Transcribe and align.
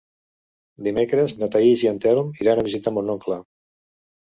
Dimecres 0.87 1.35
na 1.43 1.51
Thaís 1.57 1.85
i 1.85 1.91
en 1.91 2.01
Telm 2.07 2.33
iran 2.47 2.65
a 2.65 2.67
visitar 2.71 2.97
mon 2.99 3.15
oncle. 3.19 3.41